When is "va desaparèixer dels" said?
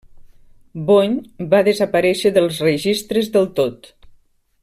1.51-2.59